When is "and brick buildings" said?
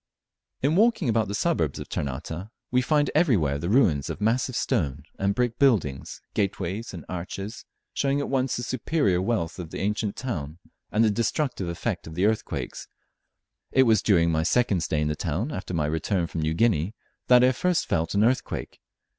5.19-6.23